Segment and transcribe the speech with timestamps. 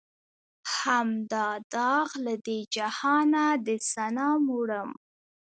[0.75, 4.91] هم دا داغ لۀ دې جهانه د صنم وړم